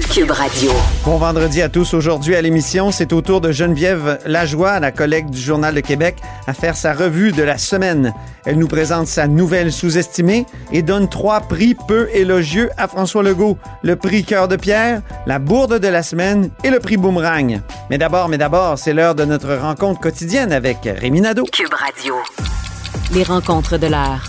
[0.00, 0.70] Cube Radio.
[1.04, 1.92] Bon vendredi à tous.
[1.92, 6.16] Aujourd'hui à l'émission, c'est au tour de Geneviève Lajoie, la collègue du Journal de Québec,
[6.46, 8.14] à faire sa revue de la semaine.
[8.46, 13.58] Elle nous présente sa nouvelle sous-estimée et donne trois prix peu élogieux à François Legault.
[13.82, 17.60] Le prix Cœur de Pierre, la bourde de la semaine et le prix Boomerang.
[17.90, 21.44] Mais d'abord, mais d'abord, c'est l'heure de notre rencontre quotidienne avec Rémi Nadeau.
[21.52, 22.14] Cube Radio.
[23.12, 24.24] Les rencontres de l'heure.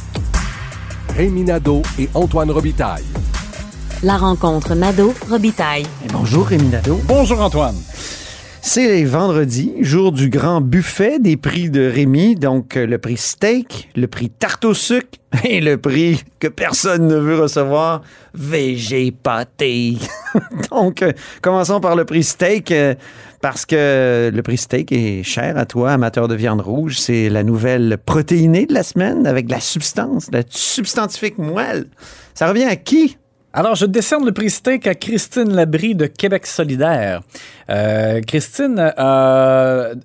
[1.15, 3.05] Rémi Nadeau et Antoine Robitaille.
[4.03, 5.85] La rencontre Nadeau-Robitaille.
[6.03, 6.99] Et bonjour Rémi Nadeau.
[7.07, 7.77] Bonjour Antoine.
[8.61, 13.89] C'est vendredi, jour du grand buffet des prix de Rémi, donc euh, le prix steak,
[13.95, 18.01] le prix tarte au sucre et le prix que personne ne veut recevoir,
[18.33, 19.95] VG pâté.
[20.71, 22.95] donc, euh, commençons par le prix steak, euh,
[23.39, 26.99] parce que le prix steak est cher à toi, amateur de viande rouge.
[26.99, 31.85] C'est la nouvelle protéinée de la semaine avec de la substance, de la substantifique moelle.
[32.33, 33.15] Ça revient à qui?
[33.55, 37.21] Alors, je décerne le prix steak à Christine Labrie de Québec solidaire.
[37.69, 39.95] Euh, Christine a euh,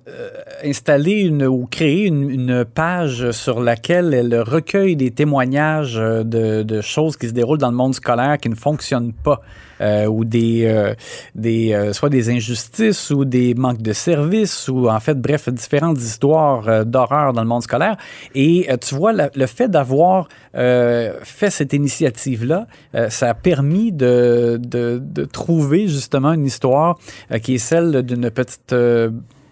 [0.63, 7.27] installé une, ou créé une, page sur laquelle elle recueille des témoignages de, choses qui
[7.27, 9.41] se déroulent dans le monde scolaire qui ne fonctionnent pas.
[9.81, 10.93] Euh, ou des, euh,
[11.35, 15.99] des euh, soit des injustices ou des manques de services ou en fait bref différentes
[15.99, 17.95] histoires d'horreur dans le monde scolaire
[18.35, 22.67] et tu vois le, le fait d'avoir fait cette initiative là
[23.09, 26.97] ça a permis de, de, de, trouver justement une histoire
[27.41, 28.75] qui est celle d'une petite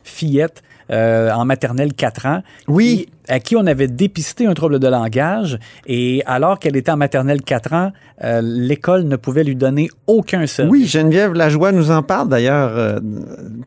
[0.03, 2.43] fillette euh, en maternelle 4 ans.
[2.67, 3.09] Oui.
[3.27, 7.41] À qui on avait dépisté un trouble de langage et alors qu'elle était en maternelle
[7.41, 7.91] 4 ans,
[8.23, 10.71] euh, l'école ne pouvait lui donner aucun service.
[10.71, 12.99] Oui, Geneviève Lajoie nous en parle d'ailleurs euh,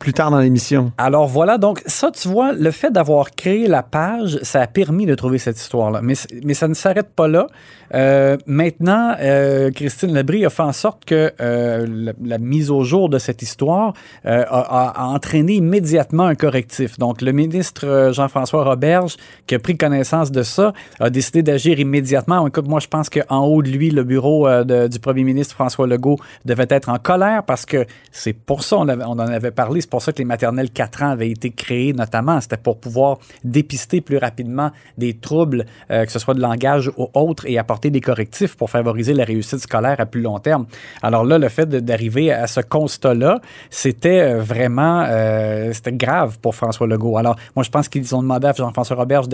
[0.01, 0.93] plus tard dans l'émission.
[0.99, 5.07] Alors voilà, donc ça, tu vois, le fait d'avoir créé la page, ça a permis
[5.07, 6.01] de trouver cette histoire-là.
[6.03, 7.47] Mais, mais ça ne s'arrête pas là.
[7.95, 9.15] Euh, maintenant,
[9.75, 13.95] Christine Lebris a fait en sorte que la, la, mise au jour de cette histoire
[14.25, 16.99] a, a, entraîné immédiatement un correctif.
[16.99, 19.17] Donc, le ministre Jean-François Roberge,
[19.55, 22.47] a pris connaissance de ça, a décidé d'agir immédiatement.
[22.47, 25.87] Écoute, moi, je pense qu'en haut de lui, le bureau de, du premier ministre François
[25.87, 29.81] Legault devait être en colère parce que c'est pour ça, on, on en avait parlé,
[29.81, 32.41] c'est pour ça que les maternelles 4 ans avaient été créées notamment.
[32.41, 37.47] C'était pour pouvoir dépister plus rapidement des troubles, que ce soit de langage ou autres,
[37.47, 40.67] et apporter des correctifs pour favoriser la réussite scolaire à plus long terme.
[41.03, 43.41] Alors là, le fait d'arriver à ce constat-là,
[43.71, 47.17] c'était vraiment euh, c'était grave pour François Legault.
[47.17, 49.29] Alors, moi, je pense qu'ils ont demandé à Jean-François Roberge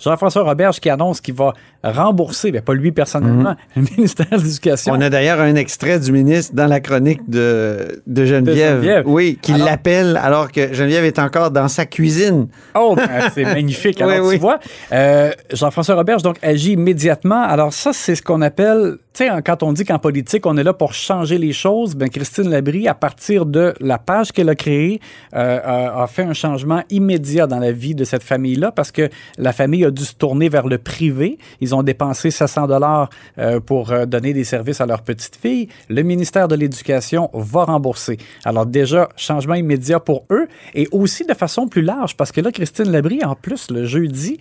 [0.00, 3.90] Jean-François Roberge qui annonce qu'il va rembourser, mais pas lui personnellement, mm -hmm.
[3.90, 4.92] le ministère de l'Éducation.
[4.94, 9.04] On a d'ailleurs un extrait du ministre dans la chronique de, de, Geneviève, de Geneviève.
[9.06, 12.48] Oui, qui l'appelle alors que Geneviève est encore dans sa cuisine.
[12.74, 14.00] Oh, ben, c'est magnifique.
[14.02, 14.38] Alors, oui, tu oui.
[14.38, 14.58] vois,
[14.92, 17.42] euh, Jean-François Roberge, donc, agit immédiatement.
[17.42, 20.64] Alors, ça, c'est ce qu'on appelle, tu sais, quand on dit qu'en politique, on est
[20.64, 24.56] là pour changer les choses, ben Christine Labrie, à partir de la page qu'elle a
[24.56, 25.00] créée,
[25.34, 29.08] euh, a, a, fait un changement immédiat dans la vie de cette famille-là parce que
[29.38, 31.38] la famille a dû se tourner vers le privé.
[31.60, 33.08] Ils ont dépensé 700 dollars
[33.38, 35.68] euh, pour euh, donner des services à leur petite fille.
[35.88, 38.18] Le ministère de l'Éducation va rembourser.
[38.44, 42.50] Alors déjà, changement immédiat pour eux et aussi de façon plus large parce que là,
[42.50, 44.40] Christine Labrie, en plus, le jeudi,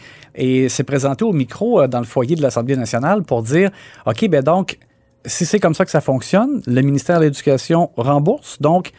[0.68, 3.70] s'est présentée au micro euh, dans le foyer de l'Assemblée nationale pour dire,
[4.06, 4.63] OK, ben donc,
[5.26, 8.62] si c'est comme ça que ça fonctionne, le ministère de l'Éducation rembourse.
[8.62, 8.92] Donc,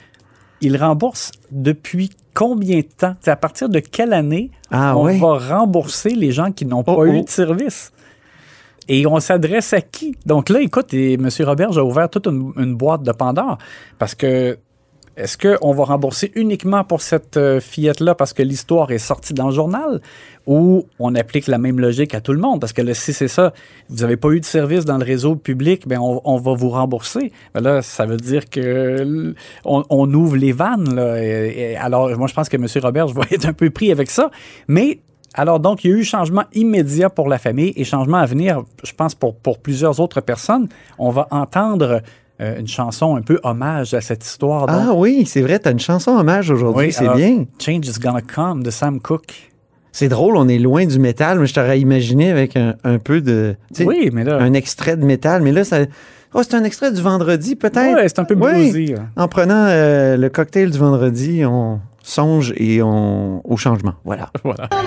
[0.61, 3.15] il rembourse depuis combien de temps?
[3.21, 5.19] C'est à partir de quelle année ah, on oui.
[5.19, 7.25] va rembourser les gens qui n'ont pas oh, eu oh.
[7.25, 7.93] de service?
[8.89, 10.17] Et on s'adresse à qui?
[10.27, 11.29] Donc là, écoute, et M.
[11.41, 13.59] Robert a ouvert toute une, une boîte de Pandore
[13.99, 14.59] parce que
[15.17, 19.47] est-ce qu'on va rembourser uniquement pour cette euh, fillette-là parce que l'histoire est sortie dans
[19.47, 20.01] le journal
[20.47, 22.61] ou on applique la même logique à tout le monde?
[22.61, 23.53] Parce que si c'est ça,
[23.89, 27.33] vous n'avez pas eu de service dans le réseau public, bien, on, va vous rembourser.
[27.55, 29.35] Ben là, ça veut dire que
[29.65, 30.99] on, ouvre les vannes.
[31.79, 32.67] Alors, moi, je pense que M.
[32.83, 34.31] Robert, je vais être un peu pris avec ça.
[34.67, 35.01] Mais
[35.35, 38.65] alors, donc, il y a eu changement immédiat pour la famille et changement à venir,
[38.83, 40.69] je pense, pour plusieurs autres personnes.
[40.99, 42.03] On va entendre
[42.41, 44.67] euh, une chanson un peu hommage à cette histoire.
[44.67, 44.77] Donc.
[44.79, 47.45] Ah oui, c'est vrai, tu as une chanson hommage aujourd'hui, oui, c'est bien.
[47.59, 49.53] Change is Gonna Come de Sam Cooke.
[49.93, 53.21] C'est drôle, on est loin du métal, mais je t'aurais imaginé avec un, un peu
[53.21, 53.55] de.
[53.79, 54.39] Oui, mais là.
[54.39, 55.79] Un extrait de métal, mais là, ça.
[56.35, 57.95] Oh, c'est un extrait du vendredi, peut-être?
[57.95, 58.73] Oui, c'est un peu bluesy.
[58.73, 58.95] Oui.
[59.17, 63.95] En prenant euh, le cocktail du vendredi, on songe et on au changement.
[64.05, 64.31] Voilà.
[64.43, 64.69] voilà.
[64.73, 64.83] A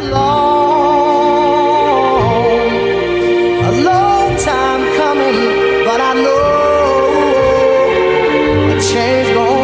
[3.72, 6.57] long time coming, but I know
[8.82, 9.57] change going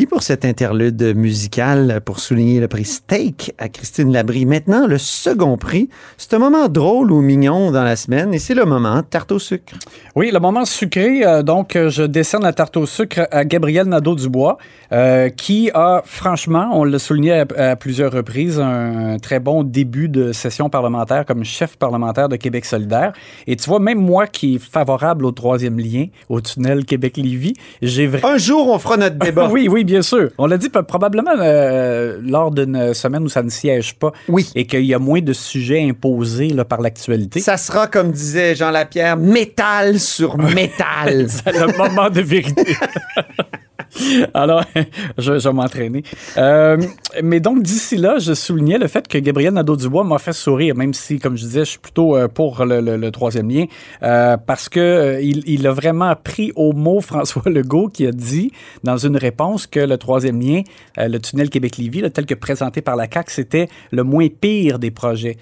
[0.00, 4.46] pour cette interlude musicale pour souligner le prix Steak à Christine Labrie.
[4.46, 5.90] Maintenant, le second prix.
[6.16, 9.38] C'est un moment drôle ou mignon dans la semaine et c'est le moment tarte au
[9.38, 9.74] sucre.
[10.16, 11.26] Oui, le moment sucré.
[11.26, 14.56] euh, donc, euh, je décerne la tarte au sucre à Gabriel Nadeau-Dubois,
[14.92, 20.08] euh, qui a, franchement, on l'a souligné à, à plusieurs reprises, un, très bon début
[20.08, 23.12] de session parlementaire comme chef parlementaire de Québec solidaire.
[23.46, 28.06] Et tu vois, même moi qui est favorable au troisième lien, au tunnel Québec-Lévis, j'ai
[28.06, 28.34] vraiment...
[28.34, 29.50] Un jour, on fera notre débat.
[29.50, 30.30] Oui, oui, bien sûr.
[30.38, 34.50] On l'a dit probablement euh, lors d'une semaine où ça ne siège pas Oui.
[34.54, 37.40] et qu'il y a moins de sujets imposés là, par l'actualité.
[37.40, 41.26] Ça sera, comme disait Jean Lapierre, métal sur métal.
[41.28, 42.76] C'est le moment de vérité.
[44.34, 44.64] Alors,
[45.18, 46.02] je, je vais m'entraîner.
[46.36, 46.76] Euh,
[47.22, 50.94] mais donc, d'ici là, je soulignais le fait que Gabriel Nadeau-Dubois m'a fait sourire, même
[50.94, 53.66] si, comme je disais, je suis plutôt euh, pour le, le- le troisième lien,
[54.02, 58.12] euh, parce que euh, il, il a vraiment pris au mot François Legault qui a
[58.12, 58.50] dit,
[58.82, 60.62] dans une réponse, que le troisième lien,
[60.98, 64.90] euh, le tunnel Québec-Lévis, tel que présenté par la CAQ, c'était le moins pire des
[64.90, 65.36] projets.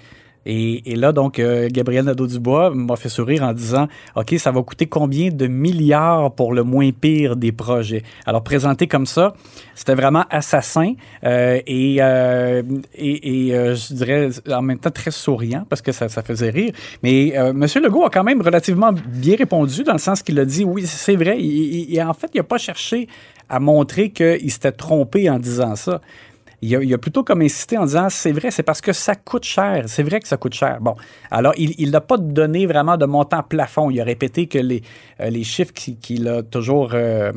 [0.45, 4.61] Et, et là, donc, euh, Gabriel Nadeau-Dubois m'a fait sourire en disant OK, ça va
[4.63, 8.03] coûter combien de milliards pour le moins pire des projets?
[8.25, 9.33] Alors, présenté comme ça,
[9.75, 10.93] c'était vraiment assassin
[11.23, 12.63] euh, et, euh,
[12.95, 16.49] et, et, euh, je dirais en même temps très souriant parce que ça, ça faisait
[16.49, 16.71] rire.
[17.03, 17.65] Mais euh, M.
[17.83, 21.15] Legault a quand même relativement bien répondu dans le sens qu'il a dit oui, c'est
[21.15, 21.39] vrai.
[21.39, 23.07] Il- en fait, il n'a pas cherché
[23.47, 26.01] à montrer qu'il s'était trompé en disant ça.
[26.63, 29.43] Il a, a plutôt comme insisté en disant c'est vrai, c'est parce que ça coûte
[29.45, 29.85] cher.
[29.87, 30.77] C'est vrai que ça coûte cher.
[30.79, 30.95] Bon,
[31.31, 33.89] alors il n'a pas donné vraiment de montant plafond.
[33.89, 34.81] Il a répété que les,
[35.21, 36.91] euh, les chiffres qui- qu'il a toujours.
[36.93, 37.31] euh,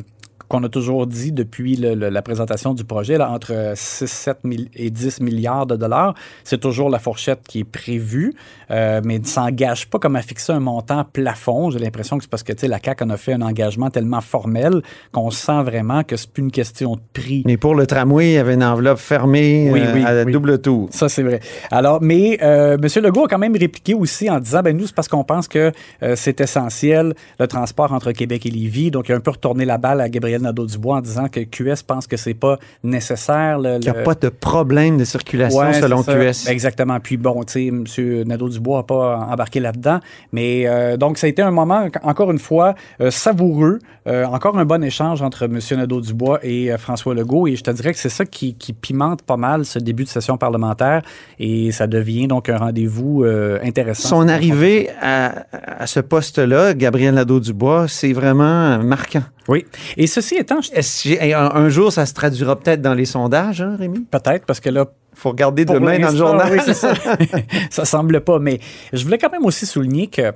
[0.54, 4.38] qu'on a toujours dit depuis le- le- la présentation du projet, là, entre 6, 7
[4.44, 6.14] 000 et 10 milliards de dollars,
[6.44, 8.34] c'est toujours la fourchette qui est prévue,
[8.70, 11.70] euh, mais ne s'engage pas comme à fixer un montant plafond.
[11.70, 13.90] J'ai l'impression que c'est parce que tu sais, la CAQ en a fait un engagement
[13.90, 14.80] tellement formel
[15.12, 17.42] qu'on sent vraiment que c'est plus une question de prix.
[17.46, 20.32] Mais pour le tramway, il y avait une enveloppe fermée Oui, euh, à oui.
[20.32, 20.88] double tour.
[20.92, 21.40] Ça, c'est vrai.
[21.70, 23.02] Alors, mais euh, M.
[23.02, 25.72] Legault a quand même répliqué aussi en disant, ben nous, c'est parce qu'on pense que
[26.02, 28.90] euh, c'est essentiel, le transport entre Québec et Lévis.
[28.90, 31.82] Donc, il a un peu retourné la balle à Gabriel Nadeau-Dubois en disant que QS
[31.86, 33.58] pense que c'est pas nécessaire.
[33.58, 36.02] le- Il n'y a le- pas de problème de circulation Ouais, selon.
[36.02, 36.48] QS.
[36.48, 36.98] Exactement.
[37.00, 38.22] Puis bon, tu sais, M.
[38.26, 40.00] Nadeau-Dubois n'a pas embarqué là-dedans.
[40.32, 43.78] Mais euh, donc, ça a été un moment, encore une fois, euh, savoureux.
[44.06, 45.58] Euh, encore un bon échange entre M.
[45.78, 47.46] Nadeau-Dubois et François Legault.
[47.46, 50.08] Et je te dirais que c'est ça qui, qui pimente pas mal ce début de
[50.10, 51.02] session parlementaire.
[51.38, 53.24] Et ça devient donc un rendez-vous
[53.62, 54.08] intéressant.
[54.08, 55.46] Son arrivée à,
[55.78, 59.22] à ce poste-là, Gabriel Nadeau-Dubois, c'est vraiment marquant.
[59.48, 59.64] Oui.
[59.96, 63.04] Et ceci étant, je- Est-ce que- un, un jour, ça se traduira peut-être dans les
[63.04, 64.00] sondages, hein, Rémi?
[64.10, 66.52] peut-être, parce que là, faut regarder demain dans le journal.
[66.52, 66.92] oui, c'est ça.
[67.70, 68.38] ça semble pas.
[68.38, 68.58] Mais
[68.92, 70.32] je voulais quand même aussi souligner que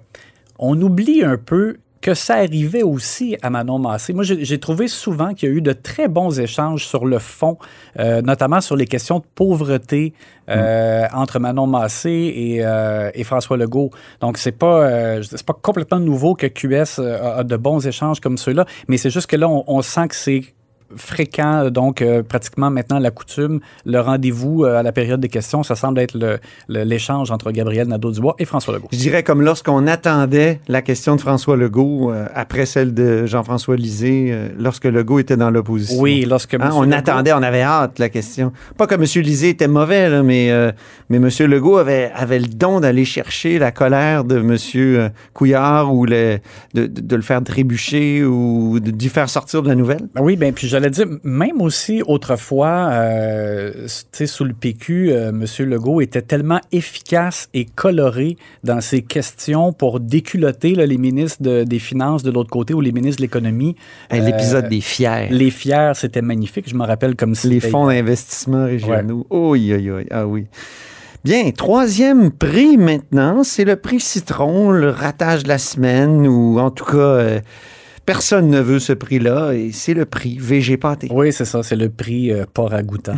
[0.59, 4.13] on oublie un peu que ça arrivait aussi à Manon Massé.
[4.13, 7.59] Moi, j'ai trouvé souvent qu'il y a eu de très bons échanges sur le fond,
[7.99, 10.13] euh, notamment sur les questions de pauvreté
[10.49, 13.91] euh, entre Manon Massé et, euh, et François Legault.
[14.21, 18.39] Donc, c'est pas, c'est pas complètement nouveau que QS a, a de bons échanges comme
[18.39, 20.43] ceux-là, mais c'est juste que là, on, on sent que c'est
[20.97, 25.63] fréquent, donc euh, pratiquement maintenant la coutume, le rendez-vous euh, à la période des questions,
[25.63, 26.17] ça semble être
[26.69, 28.89] l'échange entre Gabriel Nadeau-Dubois et François Legault.
[28.93, 33.77] Je dirais comme lorsqu'on attendait la question de François Legault euh, après celle de Jean-François
[33.77, 36.01] Lisée, euh, lorsque Legault était dans l'opposition.
[36.01, 38.53] Oui, lorsque Hein, on Legault- attendait, on avait hâte la question.
[38.77, 39.03] Pas que M.
[39.23, 40.73] Lisée était mauvais, là, mais, euh,
[41.11, 41.29] mais M.
[41.51, 44.57] Legault avait, avait le don d'aller chercher la colère de M.
[44.77, 46.39] euh, Couillard ou le,
[46.75, 50.09] de, de- de le faire trébucher ou d'y faire sortir de la nouvelle.
[50.15, 55.11] Ben Oui, ben puis j'allais dire, même aussi autrefois, euh, tu sais, sous le PQ,
[55.13, 55.45] euh, M.
[55.69, 61.65] Legault était tellement efficace et coloré dans ses questions pour déculotter là, les ministres de-
[61.65, 63.77] des Finances de l'autre côté ou les ministres de l'Économie.
[64.11, 65.29] Hey, Euh, L'épisode des fiers.
[65.31, 66.69] Les fiers, c'était magnifique.
[66.69, 69.27] Je me rappelle comme si Les fonds d'investissement régionaux.
[69.31, 70.07] Oui, oui, oui.
[70.11, 70.47] Ah oui.
[71.25, 76.71] Bien, troisième prix maintenant, c'est le prix Citron, le ratage de la semaine, ou en
[76.71, 77.41] tout cas, euh,
[78.09, 81.09] personne ne veut ce prix-là, et c'est le prix VG Pâté.
[81.11, 83.17] Oui, c'est ça, c'est le prix euh, pas ragoûtant.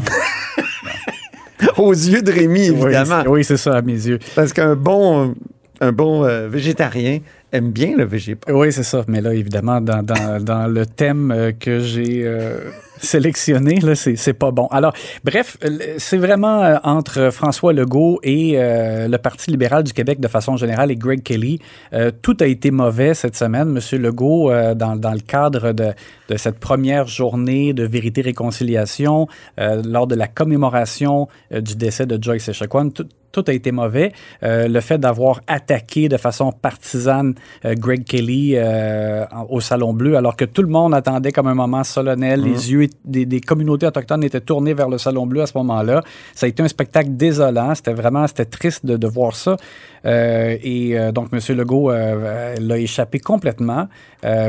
[1.77, 3.23] Aux yeux de Rémi, évidemment.
[3.29, 4.19] Oui, c'est- Oui, ça, à mes yeux.
[4.35, 5.35] Parce qu'un bon,
[5.81, 7.21] un bon euh, végétarien
[7.53, 8.37] aime bien le Pâté.
[8.53, 9.05] Oui, c'est ça.
[9.09, 14.17] Mais là, évidemment, dans, dans, dans le thème euh, que j'ai euh, sélectionné, là, c'est,
[14.17, 14.67] c'est pas bon.
[14.67, 14.93] Alors,
[15.25, 20.21] bref, euh, c'est vraiment euh, entre François Legault et euh, le Parti libéral du Québec
[20.21, 21.59] de façon générale et Greg Kelly.
[21.93, 23.69] Euh, tout a été mauvais cette semaine.
[23.69, 25.93] Monsieur Legault, dans, dans le cadre de,
[26.29, 29.27] de cette première journée de vérité-réconciliation,
[29.59, 34.13] lors de la commémoration du décès de Joyce Echaquan, tout, tout a été mauvais.
[34.43, 37.35] Euh, le fait d'avoir attaqué de façon partisane
[37.65, 41.55] euh, Greg Kelly euh, au Salon Bleu, alors que tout le monde attendait comme un
[41.55, 45.47] moment solennel, les yeux des, des communautés autochtones étaient tournés vers le Salon Bleu à
[45.47, 46.03] ce moment-là.
[46.35, 47.75] Ça a été un spectacle désolant.
[47.75, 49.57] C'était vraiment, c'était triste de, de voir ça.
[50.03, 51.57] Et donc, M.
[51.57, 53.87] Legault l'a échappé complètement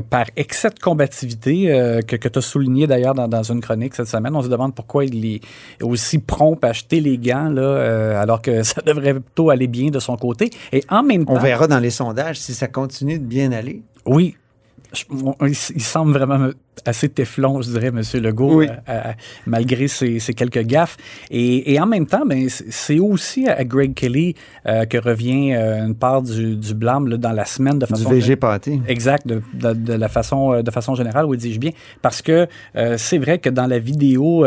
[0.10, 4.08] par excès de combativité que, que tu as souligné d'ailleurs dans, dans une chronique cette
[4.08, 4.34] semaine.
[4.34, 5.42] On se demande pourquoi il est
[5.82, 10.00] aussi prompt à acheter les gants là, alors que ça devrait plutôt aller bien de
[10.00, 10.50] son côté.
[10.72, 13.82] Et en même temps, On verra dans les sondages si ça continue de bien aller.
[14.06, 14.36] oui,
[15.48, 16.50] il, semble vraiment
[16.86, 18.02] assez téflon, je dirais, M.
[18.22, 18.68] Legault, Oui.
[18.68, 19.02] euh, euh,
[19.46, 20.98] malgré ses, ses quelques gaffes.
[21.30, 24.36] Et, et en même temps, ben, c'est aussi à Greg Kelly
[24.68, 27.92] euh, que revient euh, une part du, du blâme là, dans la semaine de Du
[27.92, 28.10] façon...
[28.10, 28.82] VG pâté.
[28.88, 31.72] Exact, de, de- de la façon, de façon générale, oui, dis-je bien.
[32.02, 32.48] Parce que
[32.98, 34.46] c'est vrai que dans la vidéo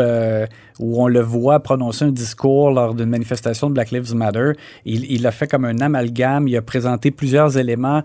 [0.79, 4.51] où on le voit prononcer un discours lors d'une manifestation de Black Lives Matter,
[4.85, 8.03] il, il a fait comme un amalgame, il a présenté plusieurs éléments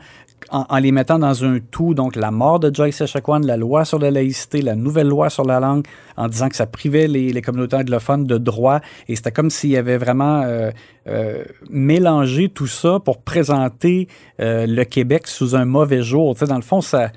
[0.51, 3.99] en, les mettant dans un tout, donc la mort de Joyce Echaquan, la loi sur
[3.99, 5.85] la laïcité, la nouvelle loi sur la langue,
[6.17, 8.81] en disant que ça privait les, communautés anglophones de droits.
[9.09, 10.71] Et c'était comme s'il y avait vraiment euh,
[11.09, 14.09] euh, mélangé tout ça pour présenter
[14.41, 16.35] euh, le Québec sous un mauvais jour.
[16.35, 17.11] Tu sais, dans le fond, ça,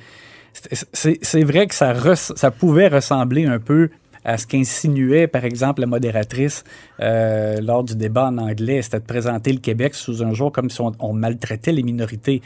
[0.53, 3.89] c'est- vrai que ça pouvait ressembler un peu
[4.25, 6.63] à ce qu'insinuait, par exemple, la modératrice
[6.99, 10.69] euh, lors du débat en anglais, c'était de présenter le Québec sous un jour comme
[10.69, 12.41] si on, on maltraitait les minorités.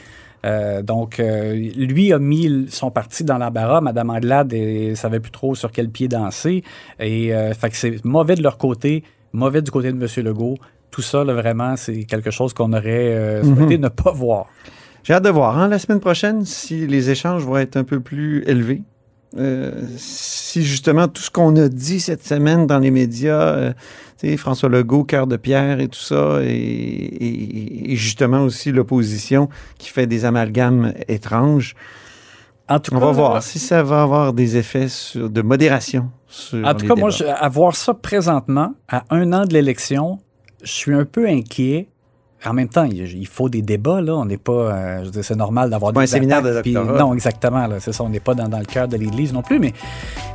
[0.46, 3.80] Euh, donc, euh, lui a mis son parti dans l'embarras.
[3.80, 6.62] Madame Anglade ne savait plus trop sur quel pied danser.
[7.00, 10.24] Et fait que c'est mauvais de leur côté, mauvais du côté de M.
[10.24, 10.56] Legault.
[10.90, 14.46] Tout ça, là, vraiment, c'est quelque chose qu'on aurait euh, souhaité ne pas voir.
[15.04, 18.00] J'ai hâte de voir hein, la semaine prochaine si les échanges vont être un peu
[18.00, 18.82] plus élevés.
[19.36, 23.72] Euh, si justement tout ce qu'on a dit cette semaine dans les médias, euh,
[24.38, 29.90] François Legault, cœur de pierre et tout ça, et, et- et justement aussi l'opposition qui
[29.90, 31.74] fait des amalgames étranges,
[32.70, 36.10] En tout on cas, va voir si ça va avoir des effets sur- de modération.
[36.26, 39.52] Sur En tout les cas, moi, je- à voir ça présentement, à un an de
[39.54, 40.18] l'élection,
[40.62, 41.88] je suis un peu inquiet.
[42.46, 44.14] En même temps, il, faut des débats, là.
[44.14, 44.52] On n'est pas.
[44.52, 46.62] euh, je c'est normal d'avoir des un séminaire de.
[46.96, 47.80] Non, exactement, là.
[47.80, 48.04] C'est ça.
[48.04, 49.58] On n'est pas dans, dans le cœur de l'Église non plus.
[49.58, 49.72] Mais,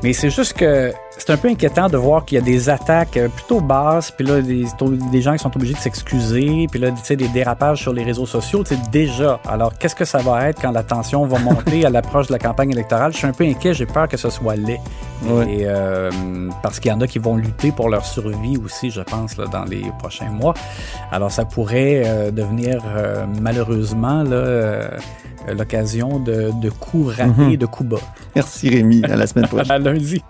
[0.04, 3.18] mais c'est juste que c'est un peu inquiétant de voir qu'il y a des attaques
[3.18, 4.66] euh, plutôt basses, puis là, des,
[5.12, 8.04] des gens qui sont obligés de s'excuser, puis là, tu sais, des dérapages sur les
[8.04, 9.40] réseaux sociaux, tu sais, déjà.
[9.48, 12.40] Alors, qu'est-ce que ça va être quand la tension va monter à l'approche de la
[12.40, 13.14] campagne électorale?
[13.14, 13.74] Je suis un peu inquiet.
[13.74, 14.80] J'ai peur que ce soit laid.
[15.48, 16.12] Et euh,
[16.62, 19.46] parce qu'il y en a qui vont lutter pour leur survie aussi, je pense, là,
[19.46, 20.54] dans les prochains mois.
[21.12, 24.88] Alors, ça pourrait euh, devenir euh, malheureusement là, euh,
[25.58, 27.58] l'occasion de, de coups ratés, Mhm.
[27.58, 27.98] de coups bas.
[28.36, 29.72] Merci Rémi, à la semaine prochaine.
[29.72, 30.22] À lundi.